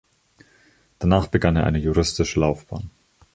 Danach 0.97 1.27
begann 1.27 1.57
er 1.57 1.67
eine 1.67 1.77
juristische 1.77 2.39
Laufbahn. 2.39 2.89